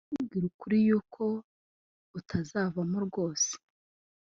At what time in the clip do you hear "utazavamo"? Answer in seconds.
2.19-2.97